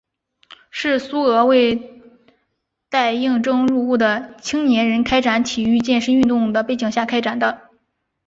[0.71, 2.01] 是苏俄为
[2.89, 7.69] 待应征入伍的青年人开展体育健身运动的背景下开展的。